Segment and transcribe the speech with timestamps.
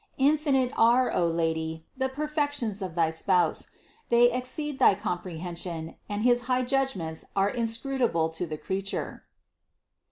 [0.17, 3.67] Infinite are, O Lady, the perfections of thy Spouse:
[4.09, 9.25] they exceed thy comprehension and his high judgments are inscrutable to the creature."